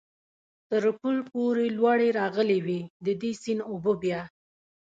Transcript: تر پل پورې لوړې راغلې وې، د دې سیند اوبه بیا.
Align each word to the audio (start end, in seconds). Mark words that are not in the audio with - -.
تر 0.69 0.83
پل 0.99 1.15
پورې 1.31 1.65
لوړې 1.77 2.09
راغلې 2.19 2.59
وې، 2.65 2.81
د 3.05 3.07
دې 3.21 3.31
سیند 3.41 3.61
اوبه 3.71 3.93
بیا. 4.03 4.21